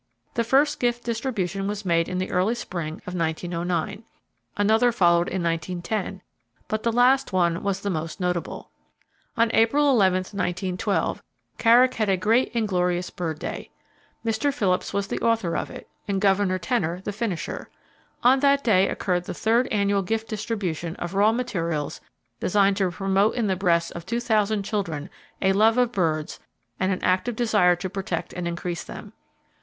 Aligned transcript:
The 0.33 0.43
first 0.43 0.79
gift 0.79 1.03
distribution 1.03 1.67
was 1.67 1.85
made 1.85 2.09
in 2.09 2.17
the 2.17 2.31
early 2.31 2.55
spring 2.55 3.03
of 3.05 3.13
1909. 3.13 4.03
Another 4.57 4.91
followed 4.91 5.27
in 5.29 5.43
1910, 5.43 6.23
but 6.67 6.81
the 6.81 6.91
last 6.91 7.31
one 7.31 7.61
was 7.61 7.81
the 7.81 7.91
most 7.91 8.19
notable. 8.19 8.71
On 9.37 9.51
April 9.53 9.87
11, 9.91 10.17
1912, 10.21 11.21
Carrick 11.59 11.93
had 11.93 12.09
a 12.09 12.17
great 12.17 12.49
and 12.55 12.67
glorious 12.67 13.11
Bird 13.11 13.37
Day. 13.37 13.69
Mr. 14.25 14.51
Phillips 14.51 14.91
was 14.91 15.05
the 15.05 15.19
author 15.19 15.55
of 15.55 15.69
it, 15.69 15.87
and 16.07 16.19
Governor 16.19 16.57
Tener 16.57 16.99
the 17.01 17.13
finisher. 17.13 17.69
On 18.23 18.39
that 18.39 18.63
day 18.63 18.89
occurred 18.89 19.25
the 19.25 19.35
third 19.35 19.67
annual 19.67 20.01
gift 20.01 20.27
distribution 20.27 20.95
of 20.95 21.13
raw 21.13 21.31
materials 21.31 22.01
designed 22.39 22.77
to 22.77 22.89
promote 22.89 23.35
in 23.35 23.45
the 23.45 23.55
breasts 23.55 23.91
of 23.91 24.07
2,000 24.07 24.63
children 24.63 25.11
a 25.43 25.53
love 25.53 25.75
for 25.75 25.85
birds 25.85 26.39
and 26.79 26.91
an 26.91 27.03
active 27.03 27.35
desire 27.35 27.75
to 27.75 27.87
protect 27.87 28.33
and 28.33 28.47
increase 28.47 28.83
them. 28.83 29.13